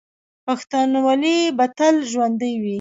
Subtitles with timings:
[0.45, 2.69] پښتونولي به تل ژوندي وي.